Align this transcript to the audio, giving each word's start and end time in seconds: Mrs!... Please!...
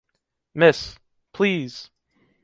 Mrs!... 0.57 0.97
Please!... 1.31 1.91